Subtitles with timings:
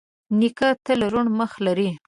[0.39, 1.89] نیکه تل روڼ مخ لري.